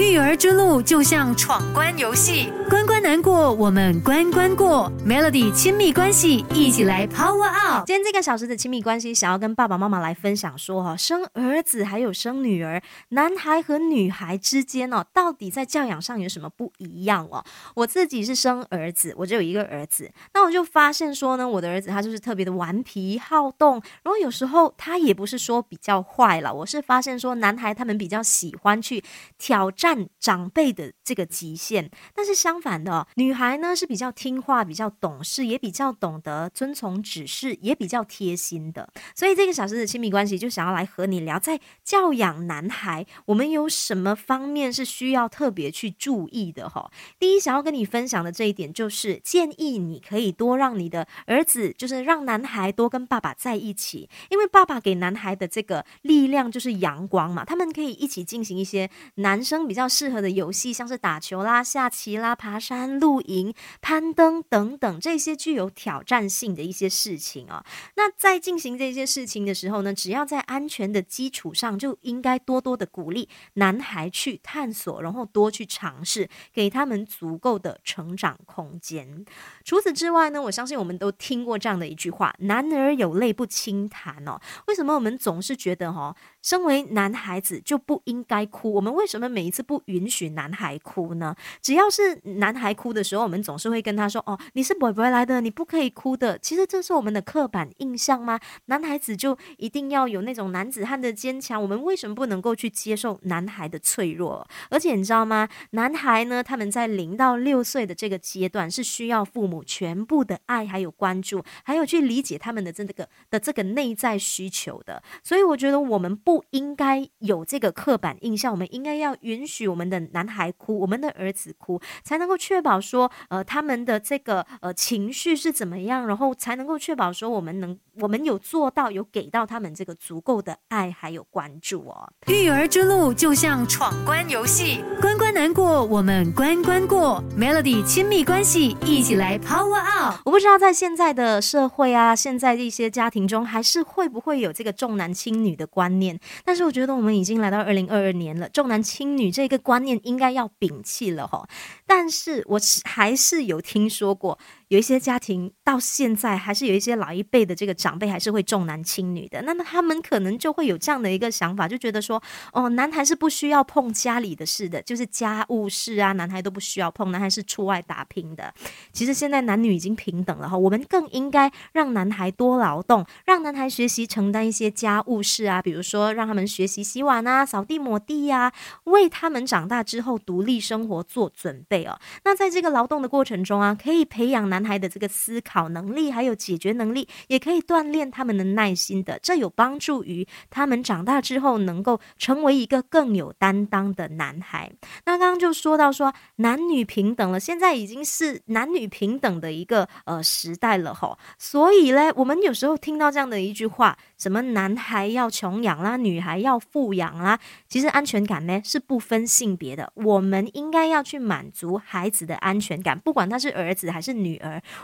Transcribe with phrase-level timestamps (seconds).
[0.00, 4.90] 育儿之路就像闯关游戏，关关难过，我们关关过。
[5.06, 7.86] Melody 亲密关系，一起来 Power Up。
[7.86, 17.44] 今天这个小时的亲密关系，想要跟爸爸妈妈来分享说哈，生儿子还有生女儿，男孩和女孩之间哦，到底在教养上有什么不一样哦？
[17.76, 29.00] 我自己是生儿子，我只有一个儿子，那我就发现说呢，我的儿子他就是特别的顽皮好动，然后有时候他也不是说比较坏了，我是发现说男孩他们比较喜欢去
[29.38, 29.83] 挑战。
[29.84, 38.88] 占长辈的这个极限，但是相反的，女孩呢是比较听话、比较懂事，也比较懂得遵从指示，也比较贴心的。
[39.14, 46.90] 所以这个小时的亲密关系就想要来和你聊，在教养男孩，我们有什么方面是需要特别去注意的哈？
[47.18, 59.73] 第一，想要跟你分享的这一点就是建议你可以多让你的儿子，就是让男孩多跟爸爸在一起，因为爸爸给男孩的这个力量就是阳光嘛，他们可以一起进行一些男生比。
[59.74, 67.66] 比较适合的游戏，像是打球啦、下棋啦、爬山、露营、攀登等等这些具有挑战性的一些事情啊。
[67.96, 79.26] 那在进行这些事情的时候呢，只要在安全的基础上，就应该多多的鼓励男孩去探索，然后多去尝试，给他们足够的成长空间。
[79.64, 84.40] 除此之外呢，我相信我们都听过这样的一句话：“男儿有泪不轻弹”哦。
[84.68, 88.72] 为什么我们总是觉得哈，身为男孩子就不应该哭？
[88.74, 91.34] 我们为什么每一次不允许男孩哭呢？
[91.62, 98.38] 只要是男孩哭的时候，我们总是会跟他说：“哦，你是不会来的，你不可以哭的。”其实这是我们的刻板印象吗？
[98.66, 101.60] 男孩子就一定要有那种男子汉的坚强？
[101.60, 104.46] 我们为什么不能够去接受男孩的脆弱？
[104.68, 105.48] 而且你知道吗？
[105.70, 115.02] 男孩呢，他们在零到六岁的这个阶段是需要父母全部的爱，还有关注，还有去理解他们的这个的这个内在需求的。
[115.22, 119.53] 所以我觉得我们不应该有这个刻板印象，我们应该要允许。
[119.54, 132.10] 许我们的男孩哭，我们的儿子哭，才能够确保说，呃，他们的这个呃情绪是怎么样，然后才能够确保说，我们能，我们有做到，有给到他们这个足够的爱还有关注哦。
[132.26, 137.22] 育儿之路就像闯关游戏，关关难过，我们关关过。
[137.38, 140.16] Melody 亲密关系，一起来 Power Up。
[140.24, 146.18] 我不知道在现在的社会啊，现在的一些家庭中，还是会不会有这个重男轻女的观念？
[146.44, 149.43] 但是我觉得我们已经来到二零二二年了，重男轻女这。
[149.44, 151.46] 这个观念应该要摒弃了哈，
[151.86, 154.38] 但是我还是有听说过。
[154.68, 168.54] 有一些家庭到现在还是有一些老一辈的这个长辈还是会重男轻女的，那么他们可能就会有这样的一个想法，就觉得说，哦，男孩是不需要碰家里的事的，就是家务事啊，男孩都不需要碰，男孩是出外打拼的。
[168.92, 178.52] 其实现在男女已经平等了哈，我们更应该让男孩多劳动，让男孩学习承担一些家务事啊，比如说让他们学习洗碗啊、扫地抹地呀，
[178.84, 181.98] 为他们长大之后独立生活做准备哦。
[182.24, 184.44] 那在这个劳动的过程中啊，可以培养。
[184.54, 194.70] 男孩的这个思考能力，还有解决能力，也可以锻炼他们的耐心的，这有帮助于他们长大之后能够成为一个更有担当的男孩。
[195.06, 207.38] 那刚刚就说到说男女平等了，现在已经是男女平等的一个呃时代了吼，所以嘞，我们有时候听到这样的一句话，什么男孩要穷养啦，女孩要富养啦，
[207.68, 214.34] 其实安全感呢是不分性别的，我们应该要去满足孩子的安全感，不管他是儿子还是女。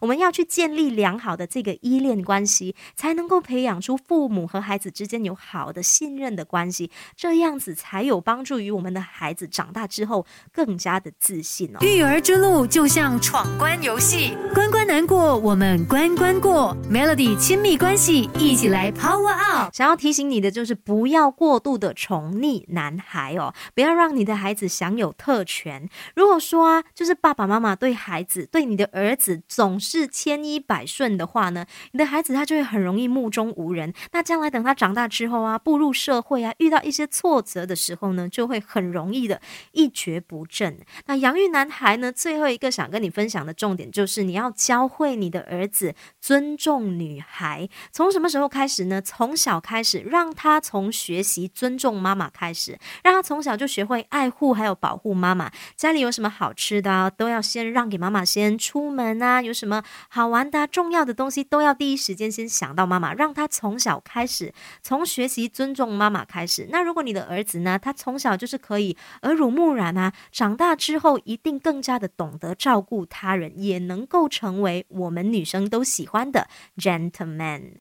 [0.00, 11.78] 我们要去建立良好的这个依恋关系，才能够培养出父母和孩子之间有好的信任的关系，这样子才有帮助于我们的孩子长大之后更加的自信哦。
[11.80, 16.76] 育儿之路就像闯关游戏，关关难过，我们关关过。
[16.90, 19.74] Melody 亲密关系，一起来 Power Up。
[19.74, 25.88] 想要提醒你的就是不要过度的宠溺男孩哦，不要让你的孩子享有特权。
[26.14, 29.42] 如果说啊，就是爸爸妈妈对孩子对你的儿子。
[29.48, 33.92] 总是千依百顺的话呢，你的孩子他就会很容易目中无人。
[34.12, 39.40] 那将来等他长大之后啊，步入社会啊，遇到一些挫折的时候呢，就会很容易的
[39.72, 40.78] 一蹶不振。
[41.06, 47.68] 那养育男孩呢，最后一个想跟你分享的重点就是，你要教会你的儿子尊重女孩。
[47.90, 49.00] 从什么时候开始呢？
[49.00, 55.50] 从小开始，让他从学习尊重妈妈开始，让他从小就学会爱护还有保护妈妈。
[55.74, 59.37] 家里有什么好吃的，都要先让给妈妈先出门啊。
[59.42, 64.52] 有什么好玩的、重要的东西，都要第一时间先想到妈妈，让他从小开始，
[64.82, 66.68] 从学习尊重妈妈开始。
[66.70, 77.72] 那如果你的儿子呢，他从小就是可以耳濡目染啊，长大之后一定更加的懂得照顾他人，也能够成为我们女生都喜欢的 gentleman。